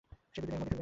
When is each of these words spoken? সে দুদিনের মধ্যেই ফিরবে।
সে 0.33 0.39
দুদিনের 0.41 0.59
মধ্যেই 0.59 0.69
ফিরবে। 0.69 0.75